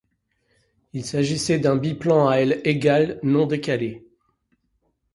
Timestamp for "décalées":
3.45-4.03